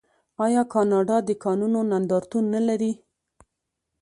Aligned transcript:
آیا 0.45 0.63
کاناډا 0.73 1.17
د 1.27 1.29
کانونو 1.43 1.79
نندارتون 1.91 2.43
نلري؟ 2.53 2.93